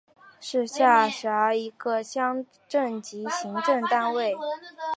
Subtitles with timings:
[0.39, 4.35] 是下辖的一个乡镇级行政单位。